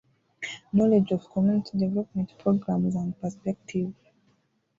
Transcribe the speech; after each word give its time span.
Knowledge 0.73 1.11
of 1.11 1.29
Community 1.31 1.77
Development 1.77 2.33
programmes 2.39 2.95
and 2.95 3.21
perspectives 3.21 3.93